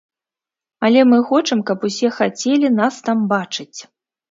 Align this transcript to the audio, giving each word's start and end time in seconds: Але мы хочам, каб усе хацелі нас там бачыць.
Але 0.89 1.03
мы 1.09 1.19
хочам, 1.33 1.61
каб 1.69 1.85
усе 1.91 2.11
хацелі 2.17 2.73
нас 2.81 3.01
там 3.11 3.17
бачыць. 3.37 3.79